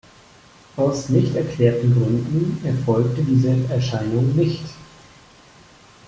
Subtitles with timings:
[0.77, 4.63] Aus nicht erklärten Gründen erfolgte diese Erscheinung nicht.